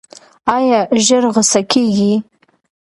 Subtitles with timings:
[0.55, 2.13] ایا ژر غوسه کیږئ؟